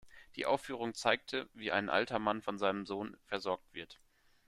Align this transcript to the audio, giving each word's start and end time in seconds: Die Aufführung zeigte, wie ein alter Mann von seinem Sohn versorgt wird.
Die 0.35 0.47
Aufführung 0.47 0.95
zeigte, 0.95 1.47
wie 1.53 1.71
ein 1.71 1.87
alter 1.87 2.17
Mann 2.17 2.41
von 2.41 2.57
seinem 2.57 2.87
Sohn 2.87 3.15
versorgt 3.27 3.71
wird. 3.75 3.99